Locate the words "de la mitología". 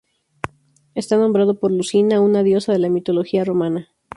2.71-3.43